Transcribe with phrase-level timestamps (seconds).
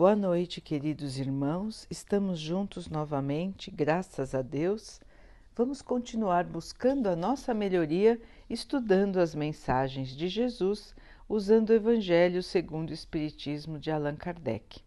[0.00, 1.86] Boa noite, queridos irmãos.
[1.90, 4.98] Estamos juntos novamente, graças a Deus.
[5.54, 8.18] Vamos continuar buscando a nossa melhoria,
[8.48, 10.94] estudando as mensagens de Jesus,
[11.28, 14.80] usando o Evangelho segundo o Espiritismo de Allan Kardec.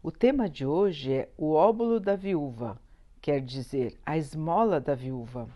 [0.00, 2.80] O tema de hoje é o óbolo da viúva,
[3.20, 5.48] quer dizer, a esmola da viúva.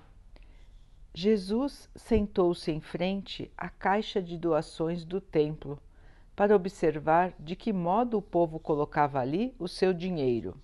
[1.15, 5.81] Jesus sentou-se em frente à caixa de doações do templo
[6.39, 10.57] para observar de que modo o povo colocava ali o seu dinheiro.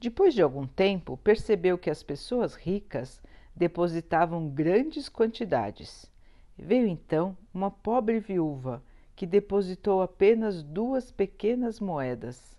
[0.00, 3.20] Depois de algum tempo, percebeu que as pessoas ricas
[3.54, 6.10] depositavam grandes quantidades.
[6.56, 8.82] Veio então uma pobre viúva
[9.14, 12.56] que depositou apenas duas pequenas moedas.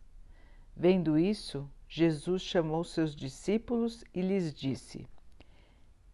[0.78, 5.08] Vendo isso, Jesus chamou seus discípulos e lhes disse: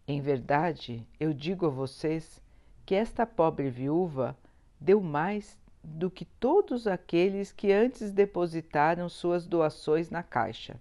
[0.08, 2.40] Em verdade, eu digo a vocês
[2.86, 4.34] que esta pobre viúva
[4.80, 10.80] deu mais do que todos aqueles que antes depositaram suas doações na caixa.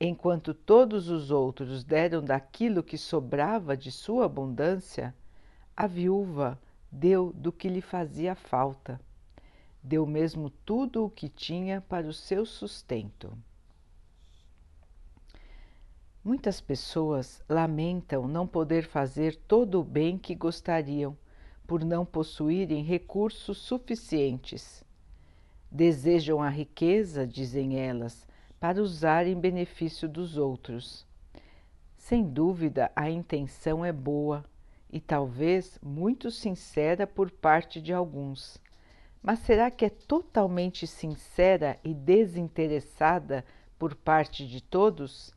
[0.00, 5.14] Enquanto todos os outros deram daquilo que sobrava de sua abundância,
[5.76, 6.58] a viúva
[6.90, 9.00] deu do que lhe fazia falta.
[9.82, 13.36] Deu mesmo tudo o que tinha para o seu sustento.
[16.22, 21.16] Muitas pessoas lamentam não poder fazer todo o bem que gostariam
[21.66, 24.84] por não possuírem recursos suficientes.
[25.70, 28.26] Desejam a riqueza, dizem elas,
[28.60, 31.06] para usar em benefício dos outros.
[31.96, 34.44] Sem dúvida, a intenção é boa
[34.92, 38.60] e talvez muito sincera por parte de alguns.
[39.22, 43.44] Mas será que é totalmente sincera e desinteressada
[43.78, 45.32] por parte de todos?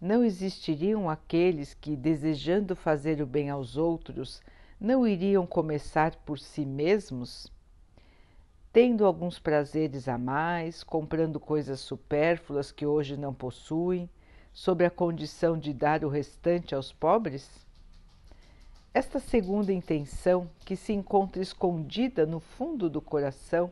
[0.00, 4.42] Não existiriam aqueles que, desejando fazer o bem aos outros,
[4.80, 7.52] não iriam começar por si mesmos?
[8.72, 14.08] Tendo alguns prazeres a mais, comprando coisas supérfluas que hoje não possuem,
[14.54, 17.66] sob a condição de dar o restante aos pobres?
[18.94, 23.70] Esta segunda intenção, que se encontra escondida no fundo do coração,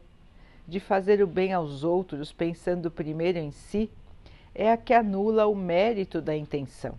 [0.66, 3.91] de fazer o bem aos outros pensando primeiro em si,
[4.54, 6.98] é a que anula o mérito da intenção.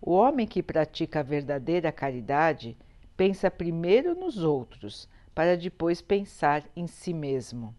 [0.00, 2.74] O homem que pratica a verdadeira caridade
[3.16, 7.74] pensa primeiro nos outros, para depois pensar em si mesmo.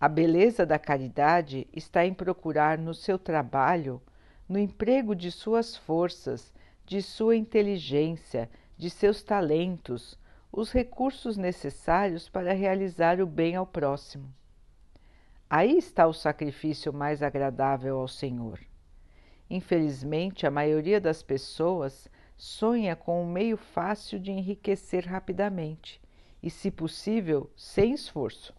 [0.00, 4.02] A beleza da caridade está em procurar no seu trabalho,
[4.48, 6.52] no emprego de suas forças,
[6.84, 10.18] de sua inteligência, de seus talentos,
[10.52, 14.32] os recursos necessários para realizar o bem ao próximo.
[15.48, 18.60] Aí está o sacrifício mais agradável ao Senhor.
[19.48, 26.00] Infelizmente, a maioria das pessoas sonha com um meio fácil de enriquecer rapidamente
[26.42, 28.54] e, se possível, sem esforço.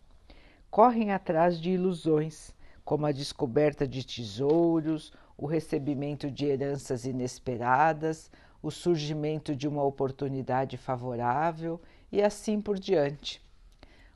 [0.72, 2.54] Correm atrás de ilusões,
[2.84, 8.32] como a descoberta de tesouros, o recebimento de heranças inesperadas,
[8.62, 11.80] o surgimento de uma oportunidade favorável
[12.12, 13.42] e assim por diante.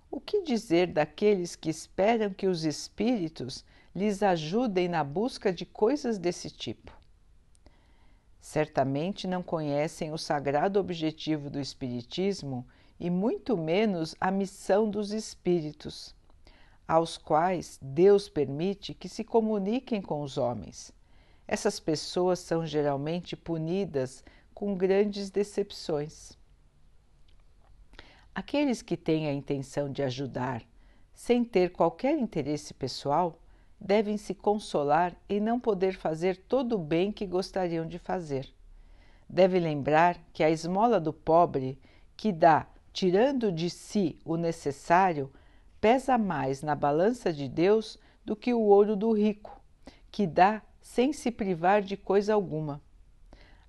[0.10, 3.64] O que dizer daqueles que esperam que os espíritos
[3.96, 6.99] lhes ajudem na busca de coisas desse tipo?
[8.40, 12.66] Certamente não conhecem o sagrado objetivo do Espiritismo
[13.00, 16.16] e muito menos a missão dos espíritos,
[16.88, 20.94] aos quais Deus permite que se comuniquem com os homens.
[21.48, 24.24] Essas pessoas são geralmente punidas
[24.54, 26.38] com grandes decepções.
[28.34, 30.64] Aqueles que têm a intenção de ajudar,
[31.14, 33.38] sem ter qualquer interesse pessoal,
[33.80, 38.50] devem se consolar em não poder fazer todo o bem que gostariam de fazer.
[39.28, 41.80] Deve lembrar que a esmola do pobre,
[42.18, 45.32] que dá tirando de si o necessário,
[45.80, 49.62] pesa mais na balança de Deus do que o ouro do rico,
[50.12, 52.82] que dá sem se privar de coisa alguma.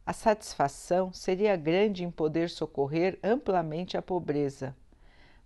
[0.05, 4.75] A satisfação seria grande em poder socorrer amplamente a pobreza.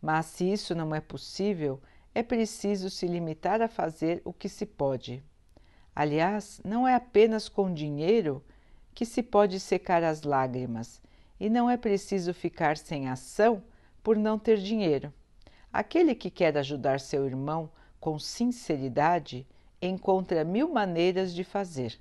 [0.01, 1.81] Mas se isso não é possível,
[2.15, 5.23] é preciso se limitar a fazer o que se pode.
[5.95, 8.43] Aliás, não é apenas com dinheiro
[8.95, 11.03] que se pode secar as lágrimas,
[11.39, 13.63] e não é preciso ficar sem ação
[14.03, 15.13] por não ter dinheiro.
[15.73, 17.69] Aquele que quer ajudar seu irmão
[17.99, 19.47] com sinceridade
[19.83, 21.99] encontra mil maneiras de fazer.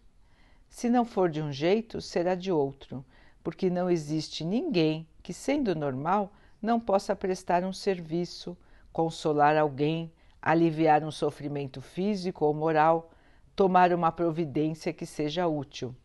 [0.69, 3.03] Se não for de um jeito, será de outro,
[3.43, 6.31] porque não existe ninguém que, sendo normal,
[6.61, 8.55] não possa prestar um serviço,
[8.93, 13.11] consolar alguém, aliviar um sofrimento físico ou moral,
[13.55, 15.95] tomar uma providência que seja útil.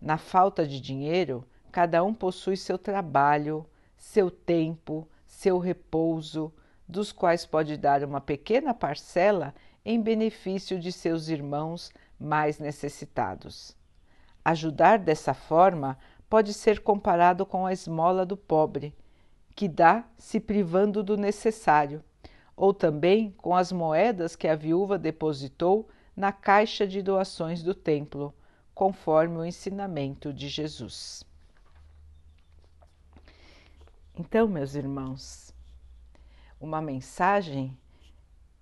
[0.00, 3.64] Na falta de dinheiro, cada um possui seu trabalho,
[3.96, 6.52] seu tempo, seu repouso,
[6.88, 13.76] dos quais pode dar uma pequena parcela em benefício de seus irmãos mais necessitados.
[14.44, 15.96] Ajudar dessa forma
[16.28, 18.94] pode ser comparado com a esmola do pobre,
[19.54, 22.02] que dá se privando do necessário,
[22.56, 28.34] ou também com as moedas que a viúva depositou na caixa de doações do templo,
[28.74, 31.24] conforme o ensinamento de Jesus.
[34.14, 35.54] Então, meus irmãos,
[36.60, 37.76] uma mensagem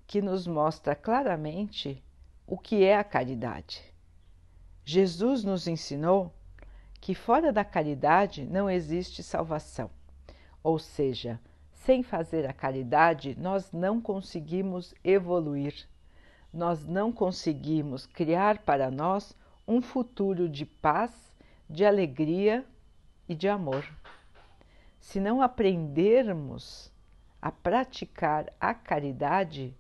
[0.07, 2.03] que nos mostra claramente
[2.47, 3.83] o que é a caridade.
[4.85, 6.35] Jesus nos ensinou
[7.01, 9.91] que fora da caridade não existe salvação.
[10.63, 11.41] Ou seja,
[11.73, 15.89] sem fazer a caridade, nós não conseguimos evoluir,
[16.53, 19.35] nós não conseguimos criar para nós
[19.67, 21.13] um futuro de paz,
[21.69, 22.65] de alegria
[23.29, 23.87] e de amor.
[25.01, 26.93] Se não aprendermos
[27.41, 29.75] a praticar a caridade,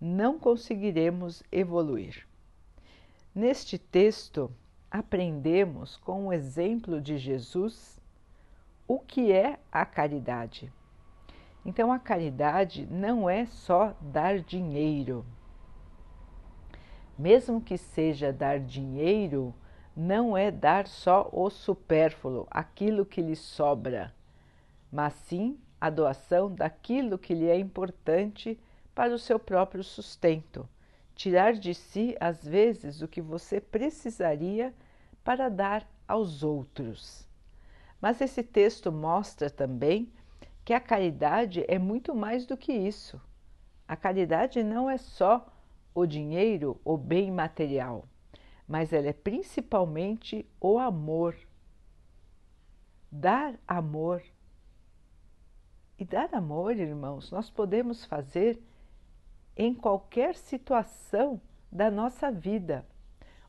[0.00, 2.26] não conseguiremos evoluir.
[3.34, 4.50] Neste texto,
[4.90, 7.97] aprendemos com o exemplo de Jesus
[8.88, 10.72] o que é a caridade.
[11.64, 15.26] Então, a caridade não é só dar dinheiro.
[17.18, 19.54] Mesmo que seja dar dinheiro,
[19.94, 24.14] não é dar só o supérfluo, aquilo que lhe sobra,
[24.90, 28.58] mas sim a doação daquilo que lhe é importante
[28.94, 30.66] para o seu próprio sustento,
[31.14, 34.72] tirar de si, às vezes, o que você precisaria
[35.22, 37.27] para dar aos outros.
[38.00, 40.12] Mas esse texto mostra também
[40.64, 43.20] que a caridade é muito mais do que isso.
[43.86, 45.46] A caridade não é só
[45.94, 48.04] o dinheiro, o bem material,
[48.66, 51.34] mas ela é principalmente o amor.
[53.10, 54.22] Dar amor.
[55.98, 58.62] E dar amor, irmãos, nós podemos fazer
[59.56, 61.40] em qualquer situação
[61.72, 62.86] da nossa vida.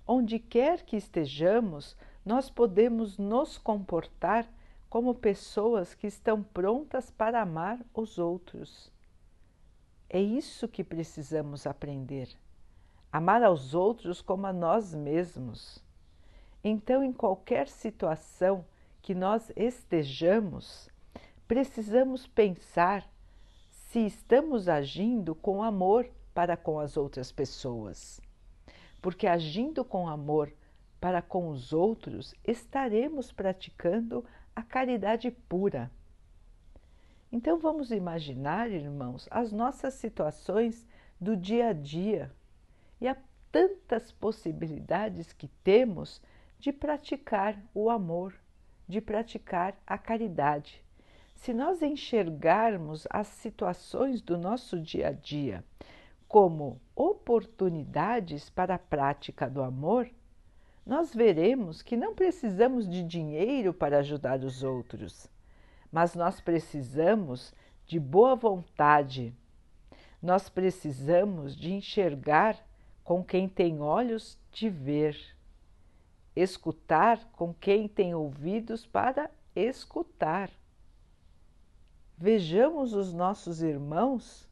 [0.07, 1.95] Onde quer que estejamos,
[2.25, 4.48] nós podemos nos comportar
[4.89, 8.92] como pessoas que estão prontas para amar os outros.
[10.10, 12.30] É isso que precisamos aprender.
[13.12, 15.83] Amar aos outros como a nós mesmos.
[16.63, 18.66] Então, em qualquer situação
[19.01, 20.89] que nós estejamos,
[21.48, 23.07] precisamos pensar
[23.69, 28.19] se estamos agindo com amor para com as outras pessoas.
[29.01, 30.51] Porque agindo com amor
[31.00, 34.25] para com os outros, estaremos praticando
[34.56, 35.90] a caridade pura.
[37.31, 40.88] Então vamos imaginar, irmãos, as nossas situações
[41.19, 42.31] do dia a dia
[43.00, 43.16] e há
[43.51, 46.22] tantas possibilidades que temos
[46.60, 48.34] de praticar o amor,
[48.88, 50.84] de praticar a caridade
[51.40, 55.63] se nós enxergarmos as situações do nosso dia a dia
[56.28, 60.10] como oportunidades para a prática do amor,
[60.89, 65.30] nós veremos que não precisamos de dinheiro para ajudar os outros,
[65.91, 67.53] mas nós precisamos
[67.86, 69.33] de boa vontade.
[70.21, 72.57] Nós precisamos de enxergar
[73.03, 75.18] com quem tem olhos de ver,
[76.36, 80.51] escutar com quem tem ouvidos para escutar
[82.19, 84.45] vejamos os nossos irmãos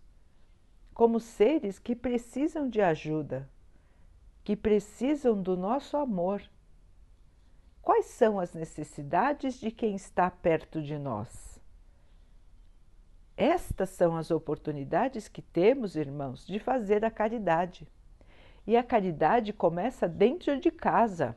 [0.94, 3.48] como seres que precisam de ajuda,
[4.48, 6.42] que precisam do nosso amor.
[7.82, 11.60] Quais são as necessidades de quem está perto de nós?
[13.36, 17.86] Estas são as oportunidades que temos, irmãos, de fazer a caridade.
[18.66, 21.36] E a caridade começa dentro de casa.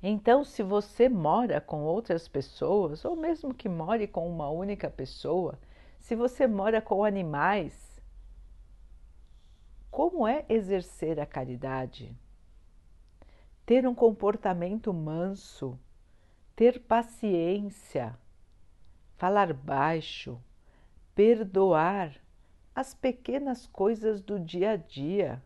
[0.00, 5.58] Então, se você mora com outras pessoas, ou mesmo que more com uma única pessoa,
[5.98, 7.87] se você mora com animais,
[9.98, 12.16] como é exercer a caridade?
[13.66, 15.76] Ter um comportamento manso,
[16.54, 18.16] ter paciência,
[19.16, 20.40] falar baixo,
[21.16, 22.14] perdoar
[22.72, 25.42] as pequenas coisas do dia a dia.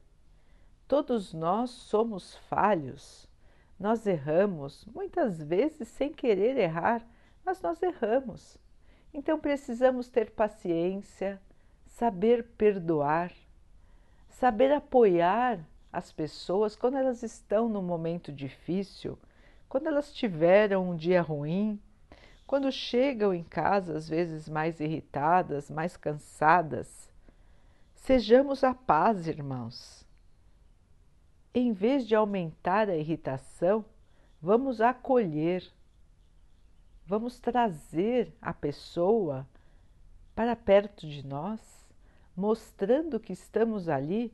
[0.87, 3.26] Todos nós somos falhos
[3.80, 7.02] nós erramos, muitas vezes sem querer errar,
[7.42, 8.59] mas nós erramos.
[9.14, 11.40] Então precisamos ter paciência,
[11.87, 13.32] saber perdoar,
[14.32, 15.60] saber apoiar
[15.92, 19.18] as pessoas quando elas estão num momento difícil,
[19.68, 21.80] quando elas tiveram um dia ruim,
[22.46, 27.10] quando chegam em casa às vezes mais irritadas, mais cansadas.
[27.94, 30.04] Sejamos a paz, irmãos.
[31.54, 33.84] Em vez de aumentar a irritação,
[34.40, 35.70] vamos acolher,
[37.06, 39.46] vamos trazer a pessoa
[40.34, 41.81] para perto de nós,
[42.36, 44.32] mostrando que estamos ali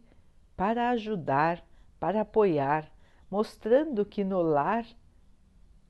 [0.57, 1.65] para ajudar,
[1.99, 2.91] para apoiar,
[3.31, 4.87] mostrando que no lar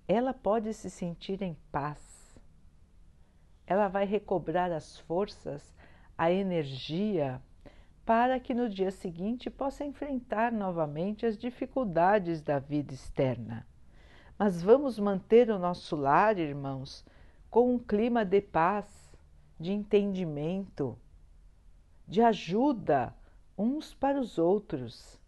[0.07, 2.39] ela pode se sentir em paz.
[3.67, 5.77] Ela vai recobrar as forças,
[6.17, 7.43] a energia,
[8.07, 13.67] para que no dia seguinte possa enfrentar novamente as dificuldades da vida externa.
[14.39, 17.05] Mas vamos manter o nosso lar, irmãos,
[17.51, 19.13] com um clima de paz,
[19.61, 20.97] de entendimento,
[22.09, 23.15] de ajuda
[23.57, 25.21] uns para os outros.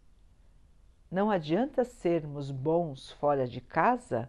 [1.11, 4.27] Não adianta sermos bons fora de casa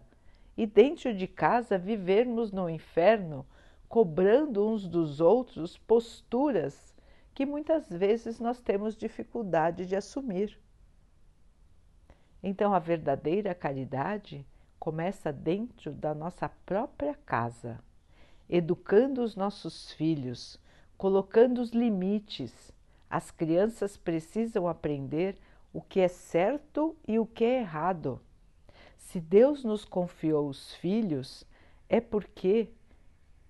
[0.55, 3.43] e dentro de casa vivermos no inferno,
[3.89, 6.93] cobrando uns dos outros posturas
[7.33, 10.59] que muitas vezes nós temos dificuldade de assumir.
[12.43, 14.45] Então, a verdadeira caridade
[14.77, 17.79] começa dentro da nossa própria casa,
[18.47, 20.59] educando os nossos filhos,
[21.03, 22.71] colocando os limites.
[23.09, 25.37] As crianças precisam aprender
[25.73, 28.21] o que é certo e o que é errado.
[28.95, 31.43] Se Deus nos confiou os filhos,
[31.89, 32.69] é porque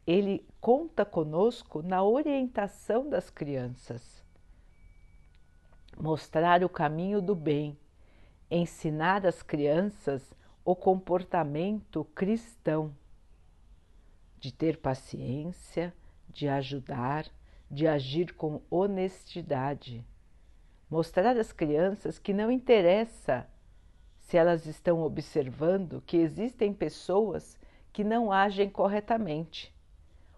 [0.07, 4.25] Ele conta conosco na orientação das crianças.
[5.95, 7.77] Mostrar o caminho do bem,
[8.49, 10.33] ensinar às crianças
[10.65, 12.91] o comportamento cristão,
[14.39, 15.93] de ter paciência,
[16.33, 17.27] de ajudar,
[17.73, 20.05] de agir com honestidade.
[20.89, 23.47] Mostrar às crianças que não interessa
[24.19, 27.57] se elas estão observando que existem pessoas
[27.91, 29.73] que não agem corretamente.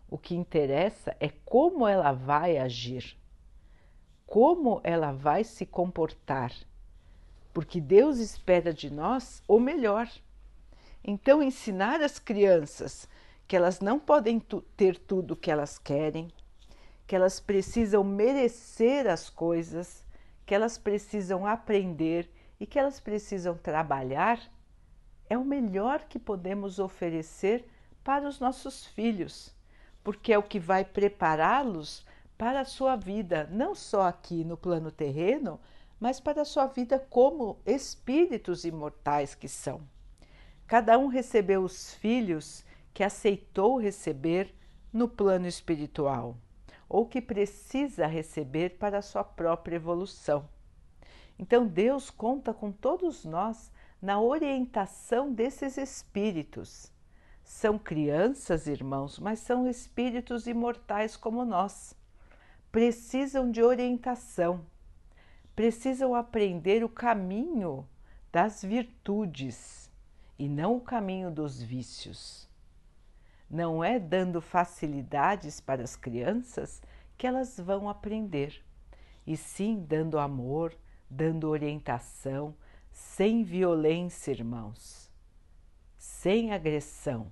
[0.09, 3.17] O que interessa é como ela vai agir,
[4.25, 6.51] como ela vai se comportar
[7.55, 10.09] porque Deus espera de nós o melhor.
[11.01, 13.07] Então, ensinar as crianças
[13.47, 14.41] que elas não podem
[14.75, 16.27] ter tudo o que elas querem,
[17.07, 20.05] que elas precisam merecer as coisas,
[20.45, 24.39] que elas precisam aprender e que elas precisam trabalhar,
[25.29, 27.67] é o melhor que podemos oferecer
[28.03, 29.55] para os nossos filhos,
[30.03, 32.05] porque é o que vai prepará-los
[32.37, 35.59] para a sua vida, não só aqui no plano terreno,
[35.99, 39.81] mas para a sua vida como espíritos imortais que são.
[40.67, 44.53] Cada um recebeu os filhos que aceitou receber
[44.91, 46.37] no plano espiritual,
[46.87, 50.47] ou que precisa receber para sua própria evolução.
[51.37, 56.91] Então Deus conta com todos nós na orientação desses espíritos.
[57.43, 61.95] São crianças, irmãos, mas são espíritos imortais como nós.
[62.71, 64.65] Precisam de orientação
[65.55, 67.87] precisam aprender o caminho
[68.31, 69.89] das virtudes
[70.37, 72.49] e não o caminho dos vícios.
[73.49, 76.81] Não é dando facilidades para as crianças
[77.17, 78.63] que elas vão aprender,
[79.25, 80.75] e sim dando amor,
[81.09, 82.55] dando orientação,
[82.91, 85.11] sem violência, irmãos,
[85.97, 87.31] sem agressão.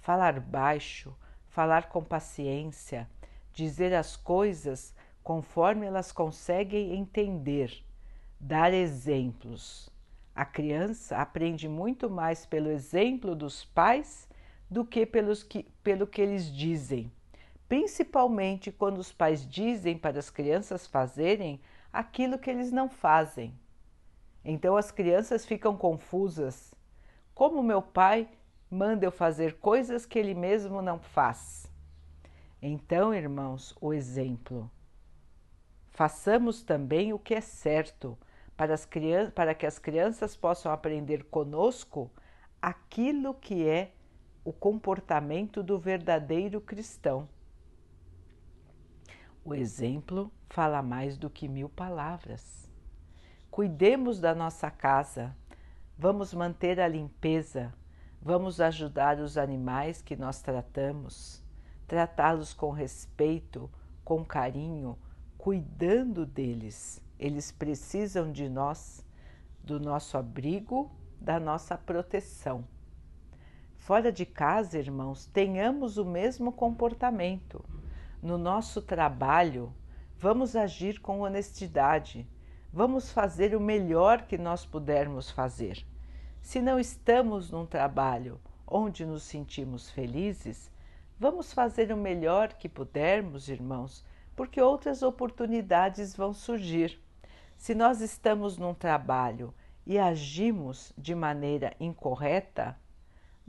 [0.00, 1.14] Falar baixo,
[1.48, 3.08] falar com paciência,
[3.52, 7.84] dizer as coisas conforme elas conseguem entender,
[8.38, 9.90] dar exemplos.
[10.34, 14.28] A criança aprende muito mais pelo exemplo dos pais
[14.70, 17.10] do que, pelos que pelo que eles dizem,
[17.68, 21.60] principalmente quando os pais dizem para as crianças fazerem
[21.92, 23.52] aquilo que eles não fazem.
[24.44, 26.72] Então as crianças ficam confusas.
[27.34, 28.28] Como meu pai
[28.70, 31.70] manda eu fazer coisas que ele mesmo não faz?
[32.62, 34.70] Então, irmãos, o exemplo.
[35.88, 38.16] Façamos também o que é certo,
[38.56, 38.88] para, as
[39.34, 42.10] para que as crianças possam aprender conosco
[42.60, 43.92] aquilo que é
[44.44, 47.28] o comportamento do verdadeiro cristão.
[49.44, 52.70] O exemplo fala mais do que mil palavras.
[53.50, 55.36] Cuidemos da nossa casa,
[55.98, 57.72] vamos manter a limpeza,
[58.22, 61.42] vamos ajudar os animais que nós tratamos,
[61.86, 63.70] tratá-los com respeito,
[64.04, 64.98] com carinho,
[65.36, 67.02] cuidando deles.
[67.18, 69.04] Eles precisam de nós,
[69.62, 72.64] do nosso abrigo, da nossa proteção.
[73.90, 77.64] Fora de casa, irmãos, tenhamos o mesmo comportamento.
[78.22, 79.74] No nosso trabalho,
[80.16, 82.24] vamos agir com honestidade,
[82.72, 85.84] vamos fazer o melhor que nós pudermos fazer.
[86.40, 90.70] Se não estamos num trabalho onde nos sentimos felizes,
[91.18, 94.06] vamos fazer o melhor que pudermos, irmãos,
[94.36, 97.02] porque outras oportunidades vão surgir.
[97.56, 99.52] Se nós estamos num trabalho
[99.84, 102.78] e agimos de maneira incorreta,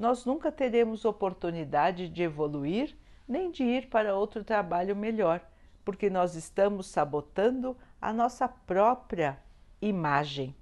[0.02, 5.40] nós nunca teremos oportunidade de evoluir nem de ir para outro trabalho melhor,
[5.86, 9.40] porque nós estamos sabotando a nossa própria
[9.80, 10.56] imagem,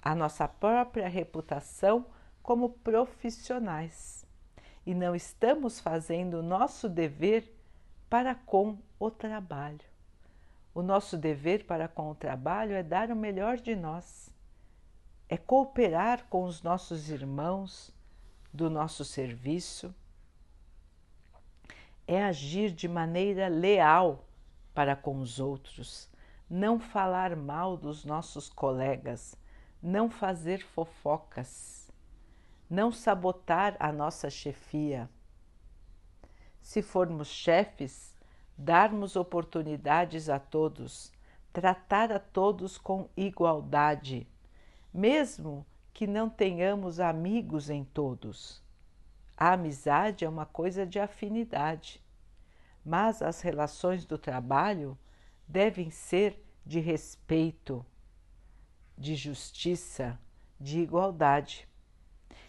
[0.00, 2.06] a nossa própria reputação
[2.42, 4.26] como profissionais
[4.86, 7.54] e não estamos fazendo o nosso dever
[8.08, 9.84] para com o trabalho.
[10.74, 14.32] O nosso dever para com o trabalho é dar o melhor de nós,
[15.30, 17.94] é cooperar com os nossos irmãos
[18.52, 19.94] do nosso serviço,
[22.04, 24.24] é agir de maneira leal
[24.74, 26.10] para com os outros,
[26.48, 29.36] não falar mal dos nossos colegas,
[29.80, 31.88] não fazer fofocas,
[32.68, 35.08] não sabotar a nossa chefia.
[36.60, 38.18] Se formos chefes,
[38.58, 41.12] darmos oportunidades a todos,
[41.52, 44.26] tratar a todos com igualdade,
[44.92, 48.62] mesmo que não tenhamos amigos em todos.
[49.36, 52.02] A amizade é uma coisa de afinidade,
[52.84, 54.98] mas as relações do trabalho
[55.46, 57.84] devem ser de respeito,
[58.96, 60.18] de justiça,
[60.60, 61.68] de igualdade.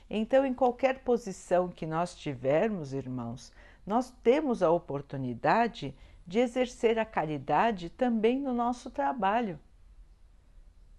[0.10, 3.54] Então, em qualquer posição que nós tivermos, irmãos,
[3.86, 5.96] nós temos a oportunidade
[6.28, 9.60] de exercer a caridade também no nosso trabalho.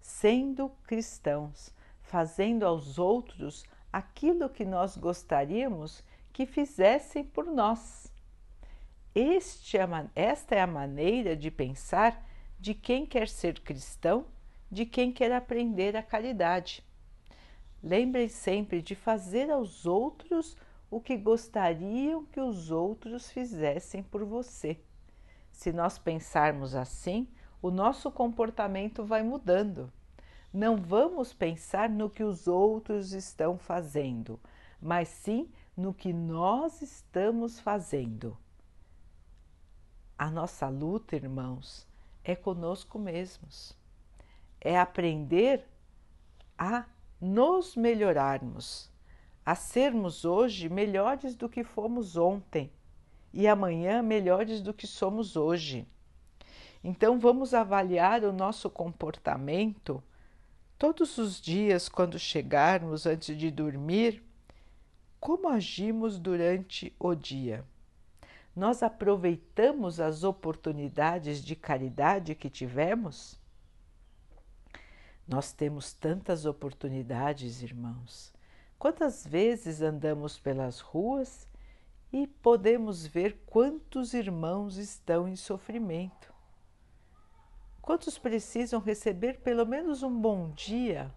[0.03, 8.11] Sendo cristãos, fazendo aos outros aquilo que nós gostaríamos que fizessem por nós.
[9.15, 12.21] Este é, esta é a maneira de pensar
[12.59, 14.25] de quem quer ser cristão,
[14.69, 16.83] de quem quer aprender a caridade.
[17.81, 20.57] Lembrem sempre de fazer aos outros
[20.91, 24.77] o que gostariam que os outros fizessem por você.
[25.49, 27.25] Se nós pensarmos assim,
[27.63, 29.89] o nosso comportamento vai mudando.
[30.53, 34.37] Não vamos pensar no que os outros estão fazendo,
[34.81, 38.37] mas sim no que nós estamos fazendo.
[40.17, 41.87] A nossa luta, irmãos,
[42.21, 43.73] é conosco mesmos.
[44.59, 45.65] É aprender
[46.57, 46.85] a
[47.21, 48.91] nos melhorarmos,
[49.45, 52.69] a sermos hoje melhores do que fomos ontem
[53.31, 55.87] e amanhã melhores do que somos hoje.
[56.83, 60.03] Então, vamos avaliar o nosso comportamento
[60.77, 64.21] todos os dias quando chegarmos antes de dormir,
[65.19, 67.63] como agimos durante o dia.
[68.53, 73.39] Nós aproveitamos as oportunidades de caridade que tivemos?
[75.25, 78.33] Nós temos tantas oportunidades, irmãos.
[78.77, 81.47] Quantas vezes andamos pelas ruas
[82.11, 86.32] e podemos ver quantos irmãos estão em sofrimento?
[87.83, 91.13] Quantos precisam receber pelo menos um bom dia,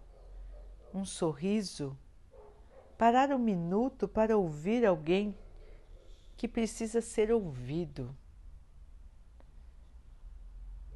[0.93, 1.97] um sorriso,
[2.97, 5.33] parar um minuto para ouvir alguém
[6.35, 8.13] que precisa ser ouvido?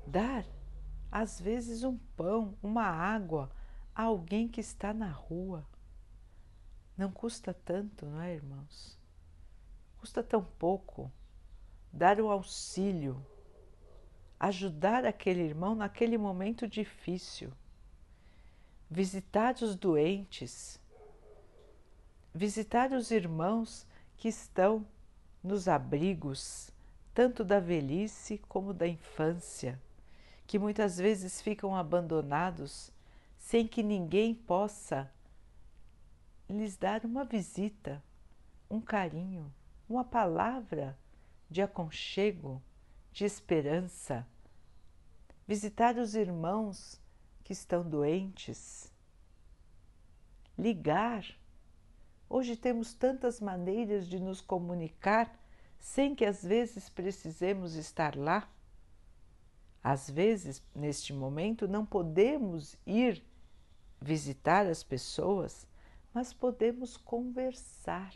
[0.05, 0.45] Dar,
[1.09, 3.49] às vezes, um pão, uma água
[3.95, 5.65] a alguém que está na rua.
[6.97, 8.99] Não custa tanto, não é, irmãos?
[9.99, 11.09] Custa tão pouco
[11.93, 13.25] dar o auxílio
[14.41, 17.53] ajudar aquele irmão naquele momento difícil,
[18.89, 20.79] visitar os doentes,
[22.33, 23.85] visitar os irmãos
[24.17, 24.83] que estão
[25.43, 26.71] nos abrigos,
[27.13, 29.79] tanto da velhice como da infância,
[30.47, 32.91] que muitas vezes ficam abandonados
[33.37, 35.07] sem que ninguém possa
[36.49, 38.03] lhes dar uma visita,
[38.67, 39.53] um carinho,
[39.87, 40.97] uma palavra
[41.47, 42.59] de aconchego
[43.11, 44.25] de esperança,
[45.47, 46.99] visitar os irmãos
[47.43, 48.91] que estão doentes,
[50.57, 51.25] ligar.
[52.29, 55.37] Hoje temos tantas maneiras de nos comunicar
[55.79, 58.49] sem que às vezes precisemos estar lá.
[59.83, 63.23] Às vezes, neste momento, não podemos ir
[63.99, 65.67] visitar as pessoas,
[66.13, 68.13] mas podemos conversar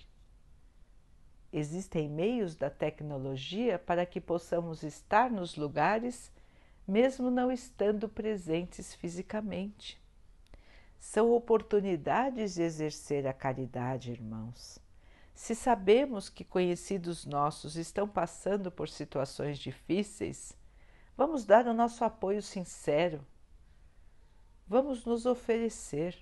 [1.58, 6.30] Existem meios da tecnologia para que possamos estar nos lugares,
[6.86, 9.98] mesmo não estando presentes fisicamente.
[11.00, 14.80] São oportunidades de exercer a caridade, irmãos.
[15.34, 20.58] Se sabemos que conhecidos nossos estão passando por situações difíceis,
[21.16, 23.26] vamos dar o nosso apoio sincero.
[24.68, 26.18] Vamos nos oferecer.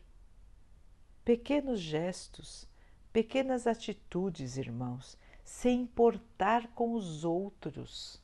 [1.25, 2.67] Pequenos gestos,
[3.11, 8.21] pequenas atitudes, irmãos, se importar com os outros,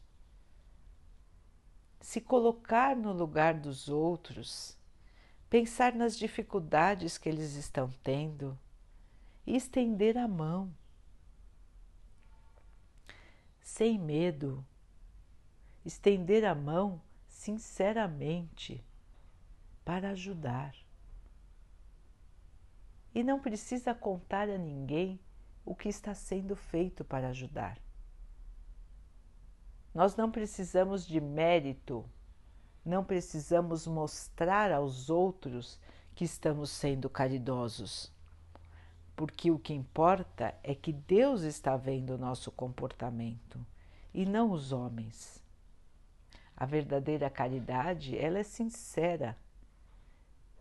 [1.99, 4.77] se colocar no lugar dos outros,
[5.49, 8.57] pensar nas dificuldades que eles estão tendo
[9.45, 10.73] e estender a mão.
[13.61, 14.65] sem medo,
[15.85, 18.83] estender a mão sinceramente
[19.85, 20.75] para ajudar.
[23.13, 25.19] E não precisa contar a ninguém
[25.69, 27.77] o que está sendo feito para ajudar.
[29.93, 32.03] Nós não precisamos de mérito,
[32.83, 35.79] não precisamos mostrar aos outros
[36.15, 38.11] que estamos sendo caridosos,
[39.15, 43.63] porque o que importa é que Deus está vendo o nosso comportamento
[44.11, 45.39] e não os homens.
[46.57, 49.37] A verdadeira caridade, ela é sincera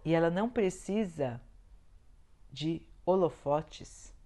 [0.04, 1.40] e ela não precisa
[2.52, 4.17] de holofotes,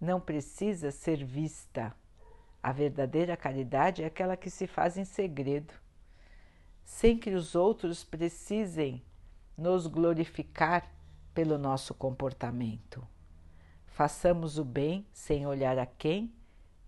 [0.00, 1.94] não precisa ser vista.
[2.62, 5.72] A verdadeira caridade é aquela que se faz em segredo,
[6.84, 9.02] sem que os outros precisem
[9.56, 10.90] nos glorificar
[11.32, 13.06] pelo nosso comportamento.
[13.86, 16.32] Façamos o bem sem olhar a quem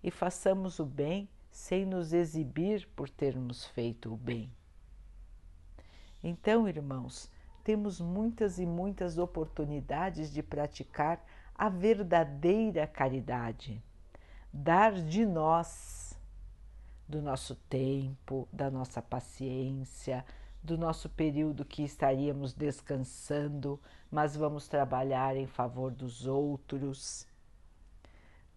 [0.03, 4.51] e façamos o bem sem nos exibir por termos feito o bem.
[6.23, 7.31] Então, irmãos,
[7.63, 11.23] temos muitas e muitas oportunidades de praticar
[11.59, 13.83] a verdadeira caridade,
[14.51, 16.17] dar de nós,
[17.05, 20.23] do nosso tempo, da nossa paciência,
[20.63, 23.77] do nosso período que estaríamos descansando,
[24.09, 27.27] mas vamos trabalhar em favor dos outros.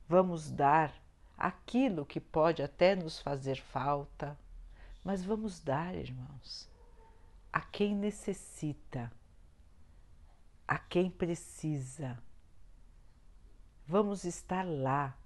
[0.08, 0.94] Vamos dar
[1.36, 4.38] aquilo que pode até nos fazer falta,
[5.02, 6.70] mas vamos dar, irmãos,
[7.52, 9.10] a quem necessita,
[10.68, 12.16] a quem precisa.
[13.86, 15.16] Vamos estar lá,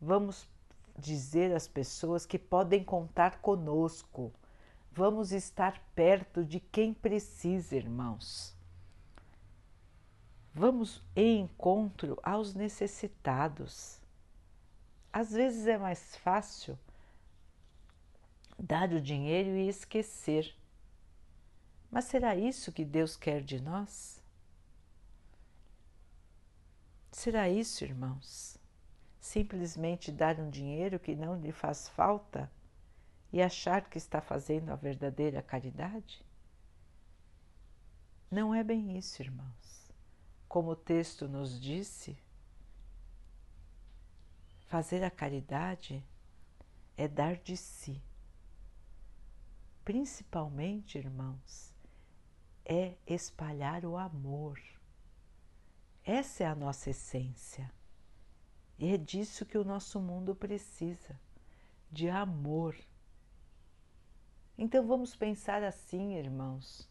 [0.00, 0.48] vamos
[0.96, 4.32] dizer às pessoas que podem contar conosco,
[4.92, 8.56] vamos estar perto de quem precisa, irmãos.
[10.54, 14.00] Vamos em encontro aos necessitados.
[15.12, 16.78] Às vezes é mais fácil
[18.58, 20.54] dar o dinheiro e esquecer.
[21.90, 24.17] Mas será isso que Deus quer de nós?
[27.10, 28.58] Será isso, irmãos?
[29.20, 32.50] Simplesmente dar um dinheiro que não lhe faz falta
[33.32, 36.24] e achar que está fazendo a verdadeira caridade?
[38.30, 39.90] Não é bem isso, irmãos.
[40.48, 42.16] Como o texto nos disse,
[44.68, 46.04] Fazer a caridade
[46.94, 48.02] é dar de si.
[49.82, 51.74] Principalmente, irmãos,
[52.66, 54.60] é espalhar o amor.
[56.04, 57.70] Essa é a nossa essência.
[58.78, 61.18] E é disso que o nosso mundo precisa
[61.90, 62.76] de amor.
[64.56, 66.88] Então vamos pensar assim, irmãos,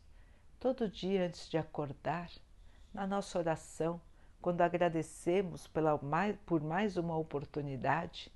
[0.60, 2.32] todo dia antes de acordar,
[2.94, 4.02] na nossa oração,
[4.42, 6.00] quando agradecemos pela
[6.46, 8.32] por mais uma oportunidade,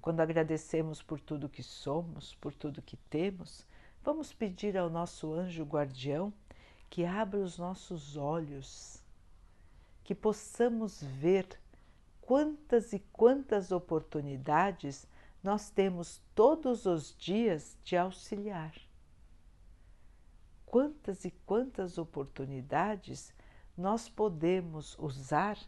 [0.00, 3.66] quando agradecemos por tudo que somos, por tudo que temos,
[4.02, 6.32] vamos pedir ao nosso anjo guardião
[6.88, 9.02] que abra os nossos olhos,
[10.08, 11.46] que possamos ver
[12.22, 15.06] quantas e quantas oportunidades
[15.42, 18.74] nós temos todos os dias de auxiliar.
[20.64, 23.34] Quantas e quantas oportunidades
[23.76, 25.58] nós podemos usar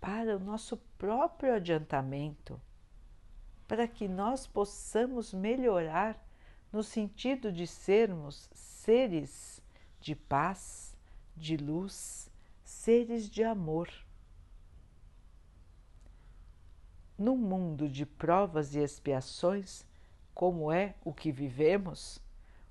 [0.00, 2.60] para o nosso próprio adiantamento,
[3.66, 6.24] para que nós possamos melhorar
[6.72, 9.60] no sentido de sermos seres
[9.98, 10.96] de paz,
[11.36, 12.27] de luz,
[12.68, 13.90] seres de amor.
[17.16, 19.86] Num mundo de provas e expiações,
[20.34, 22.20] como é o que vivemos,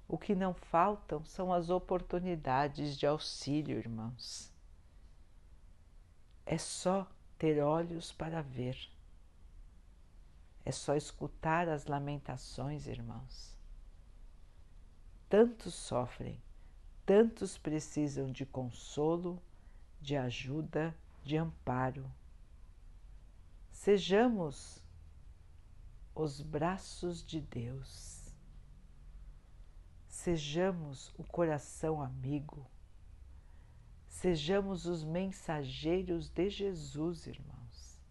[0.08, 4.54] o que não faltam são as oportunidades de auxílio, irmãos.
[6.46, 8.78] É só ter olhos para ver.
[10.64, 13.58] É só escutar as lamentações, irmãos.
[15.28, 16.40] Tantos sofrem,
[17.04, 19.42] tantos precisam de consolo,
[20.08, 22.10] de ajuda, de amparo.
[23.72, 24.82] Sejamos
[26.16, 28.18] os braços de Deus
[30.28, 32.66] Sejamos o coração amigo,
[34.10, 38.02] sejamos os mensageiros de Jesus, irmãos.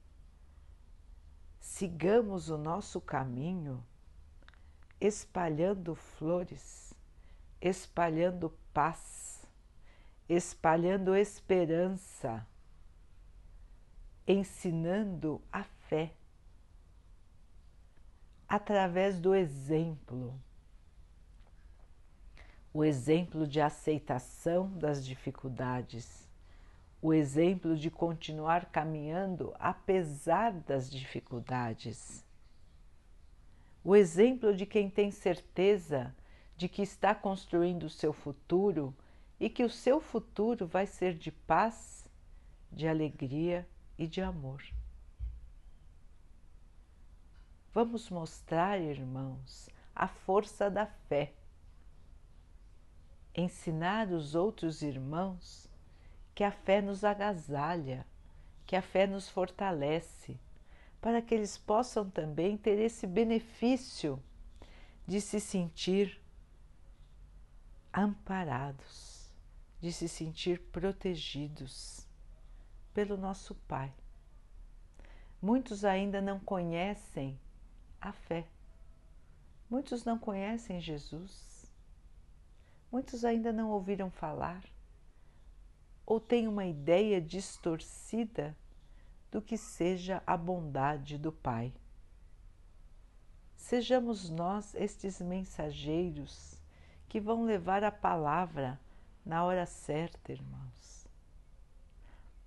[1.59, 3.85] Sigamos o nosso caminho
[5.00, 6.94] espalhando flores,
[7.61, 9.25] espalhando paz,
[10.28, 12.46] espalhando esperança,
[14.26, 16.12] ensinando a fé
[18.48, 20.34] através do exemplo
[22.76, 26.28] o exemplo de aceitação das dificuldades,
[27.00, 32.22] o exemplo de continuar caminhando apesar das dificuldades.
[33.82, 36.14] o exemplo de quem tem certeza
[36.54, 38.94] de que está construindo o seu futuro
[39.38, 42.09] e que o seu futuro vai ser de paz,
[42.72, 43.68] de alegria
[43.99, 44.62] e de amor.
[47.72, 51.35] Vamos mostrar, irmãos, a força da fé.
[53.35, 55.68] Ensinar os outros irmãos
[56.35, 58.07] que a fé nos agasalha,
[58.66, 60.38] que a fé nos fortalece,
[61.01, 64.22] para que eles possam também ter esse benefício
[65.07, 66.20] de se sentir
[67.92, 69.15] amparados,
[69.87, 72.05] de se sentir protegidos
[72.92, 73.94] pelo nosso Pai.
[75.40, 77.38] Muitos ainda não conhecem
[78.01, 78.49] a fé,
[79.70, 81.70] muitos não conhecem Jesus,
[82.90, 84.61] muitos ainda não ouviram falar
[86.05, 88.57] ou têm uma ideia distorcida
[89.31, 91.72] do que seja a bondade do Pai.
[93.55, 96.61] Sejamos nós estes mensageiros
[97.09, 98.81] que vão levar a palavra
[99.26, 101.04] na hora certa, irmãos.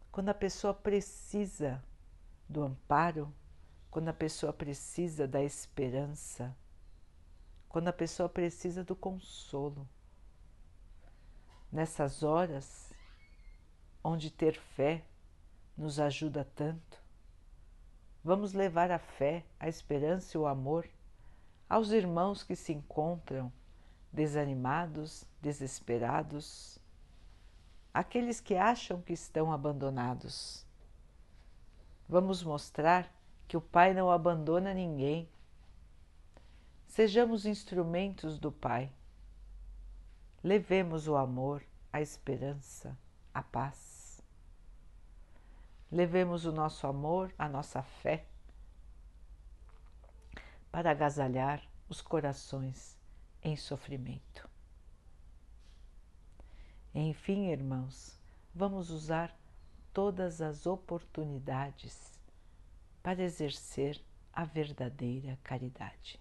[0.10, 1.84] Quando a pessoa precisa
[2.48, 3.32] do amparo,
[3.92, 6.56] quando a pessoa precisa da esperança,
[7.68, 9.86] quando a pessoa precisa do consolo.
[11.70, 12.94] Nessas horas
[14.02, 15.04] onde ter fé
[15.78, 17.04] nos ajuda tanto,
[18.24, 20.90] vamos levar a fé, a esperança e o amor
[21.68, 23.52] aos irmãos que se encontram
[24.12, 26.80] desanimados, desesperados,
[27.94, 30.66] aqueles que acham que estão abandonados.
[32.08, 33.12] Vamos mostrar
[33.48, 35.30] que o Pai não abandona ninguém.
[36.88, 38.92] Sejamos instrumentos do Pai.
[40.44, 42.98] Levemos o amor, a esperança,
[43.34, 44.22] a paz.
[45.92, 48.26] Levemos o nosso amor, a nossa fé,
[50.72, 52.99] para agasalhar os corações
[53.44, 54.50] em sofrimento.
[56.94, 58.20] Enfim, irmãos,
[58.54, 59.36] vamos usar
[59.94, 62.20] todas as oportunidades
[63.02, 64.02] para exercer
[64.34, 66.20] a verdadeira caridade.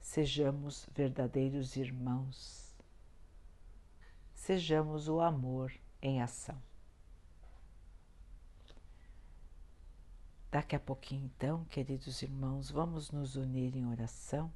[0.00, 2.76] Sejamos verdadeiros irmãos.
[4.34, 6.60] Sejamos o amor em ação.
[10.50, 14.52] Daqui a pouquinho, então, queridos irmãos, vamos nos unir em oração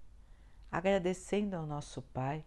[0.71, 2.45] agradecendo ao nosso Pai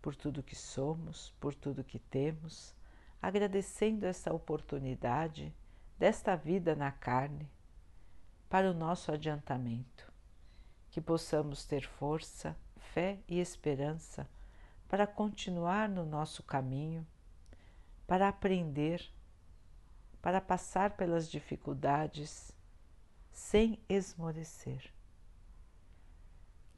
[0.00, 2.74] por tudo que somos, por tudo que temos,
[3.20, 5.54] agradecendo essa oportunidade
[5.96, 7.48] desta vida na carne
[8.48, 10.12] para o nosso adiantamento,
[10.90, 14.28] que possamos ter força, fé e esperança
[14.88, 17.06] para continuar no nosso caminho,
[18.06, 19.08] para aprender,
[20.20, 22.52] para passar pelas dificuldades
[23.30, 24.92] sem esmorecer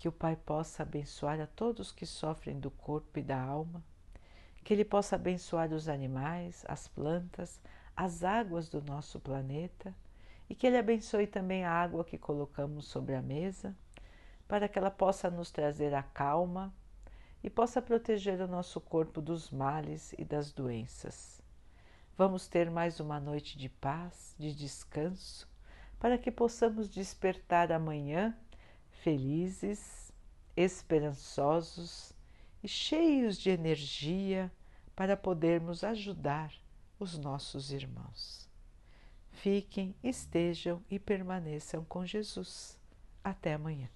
[0.04, 3.82] que o Pai possa abençoar a todos que sofrem do corpo e da alma,
[4.62, 7.58] que Ele possa abençoar os animais, as plantas,
[7.96, 9.94] as águas do nosso planeta
[10.46, 13.74] e que Ele abençoe também a água que colocamos sobre a mesa,
[14.46, 16.70] para que ela possa nos trazer a calma
[17.42, 21.40] e possa proteger o nosso corpo dos males e das doenças.
[22.14, 25.48] Vamos ter mais uma noite de paz, de descanso,
[25.98, 28.36] para que possamos despertar amanhã
[29.04, 30.10] felizes,
[30.56, 32.14] esperançosos
[32.62, 34.50] e cheios de energia
[34.96, 36.50] para podermos ajudar
[36.98, 38.48] os nossos irmãos.
[39.30, 42.80] Fiquem, estejam e permaneçam com Jesus.
[43.22, 43.90] Até amanhã.